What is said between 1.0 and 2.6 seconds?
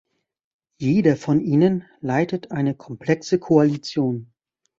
von ihnen leitet